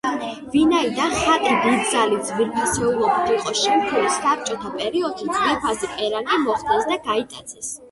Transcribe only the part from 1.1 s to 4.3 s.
ხატი დიდძალი ძვირფასეულობით იყო შემკული,